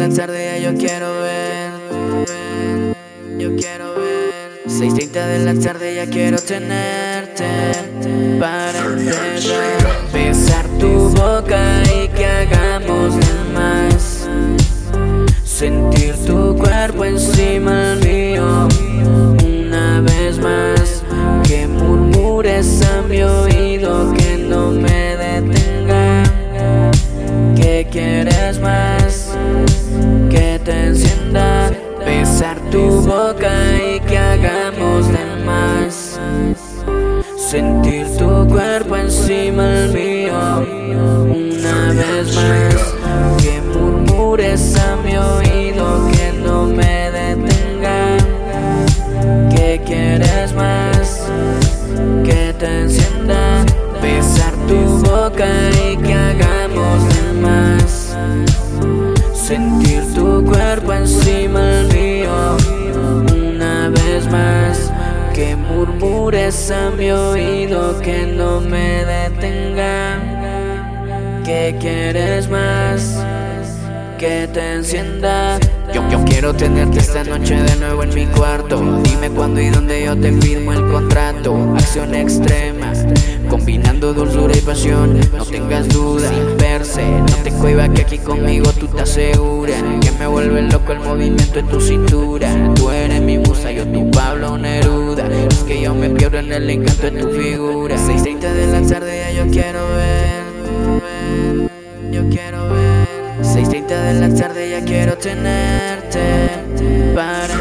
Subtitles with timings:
[0.00, 1.72] la tarde yo quiero ver,
[3.38, 4.62] yo quiero ver.
[4.66, 7.44] 6.30 de la tarde ya quiero tenerte
[8.40, 11.99] para empezar, besar tu boca y
[37.50, 40.38] Sentir tu cuerpo encima del mío.
[40.54, 48.18] Una vez más Que murmures a mi oído que no me detenga.
[49.50, 51.26] Que quieres más
[52.24, 53.64] Que te encienda
[54.00, 55.69] Besar tu boca
[65.80, 70.18] murmures a mi oído que no me detenga.
[71.44, 73.24] Que quieres más
[74.18, 75.58] Que te encienda.
[75.94, 78.78] Yo, yo quiero tenerte esta noche de nuevo en mi cuarto.
[79.02, 81.74] Dime cuándo y dónde yo te firmo el contrato.
[81.74, 82.92] Acción extrema
[83.48, 85.18] Combinando dulzura y pasión.
[85.36, 87.02] No tengas duda, verse.
[87.02, 91.54] No te cueva que aquí conmigo tú estás segura Que me vuelve loco el movimiento
[91.54, 92.54] de tu cintura.
[92.74, 94.79] Tú eres mi musa, yo tu Pablo Es
[95.70, 97.94] que yo me pierdo en el encanto de tu figura.
[97.94, 100.42] 6.30 de la tarde ya yo quiero ver
[102.10, 103.06] Yo quiero ver.
[103.42, 106.20] 6.30 de la tarde ya quiero tenerte
[107.14, 107.54] Para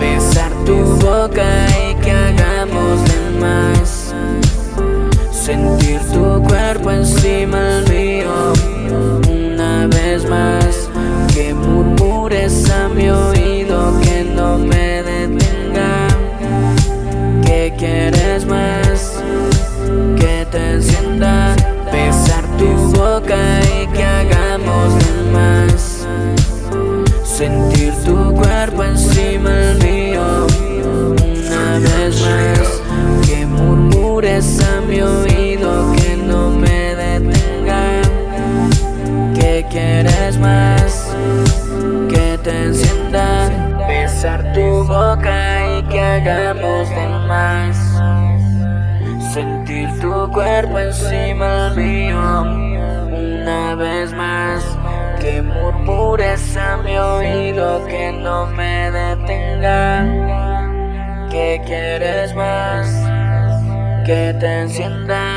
[0.00, 4.14] Besar tu boca y que hagamos de más.
[5.30, 6.29] Sentir tu
[42.50, 43.48] te encienda
[43.86, 47.76] Besar tu boca y que hagamos de más.
[49.32, 52.42] Sentir tu cuerpo encima del mío
[53.42, 54.64] Una vez más.
[55.20, 60.06] Que murmures a mi oído que no me detenga.
[61.30, 62.88] Que quieres más
[64.04, 65.29] Que te encienda